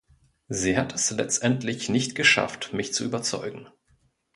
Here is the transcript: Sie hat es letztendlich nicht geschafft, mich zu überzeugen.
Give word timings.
Sie 0.47 0.79
hat 0.79 0.95
es 0.95 1.11
letztendlich 1.11 1.87
nicht 1.87 2.15
geschafft, 2.15 2.73
mich 2.73 2.91
zu 2.91 3.05
überzeugen. 3.05 3.67